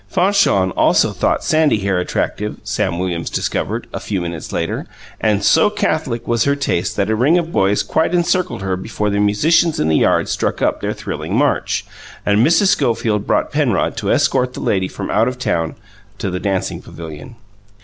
Fanchon 0.09 0.71
also 0.75 1.11
thought 1.11 1.43
sandy 1.43 1.77
hair 1.81 1.99
attractive, 1.99 2.57
Sam 2.63 2.97
Williams 2.97 3.29
discovered, 3.29 3.85
a 3.93 3.99
few 3.99 4.19
minutes 4.19 4.51
later, 4.51 4.87
and 5.19 5.43
so 5.43 5.69
catholic 5.69 6.27
was 6.27 6.45
her 6.45 6.55
taste 6.55 6.95
that 6.95 7.11
a 7.11 7.15
ring 7.15 7.37
of 7.37 7.51
boys 7.51 7.83
quite 7.83 8.15
encircled 8.15 8.63
her 8.63 8.75
before 8.75 9.11
the 9.11 9.19
musicians 9.19 9.79
in 9.79 9.89
the 9.89 9.97
yard 9.97 10.27
struck 10.27 10.59
up 10.59 10.81
their 10.81 10.93
thrilling 10.93 11.35
march, 11.35 11.85
and 12.25 12.43
Mrs. 12.43 12.69
Schofield 12.69 13.27
brought 13.27 13.51
Penrod 13.51 13.95
to 13.97 14.09
escort 14.09 14.55
the 14.55 14.59
lady 14.59 14.87
from 14.87 15.11
out 15.11 15.27
of 15.27 15.37
town 15.37 15.75
to 16.17 16.31
the 16.31 16.39
dancing 16.39 16.81
pavilion. 16.81 17.35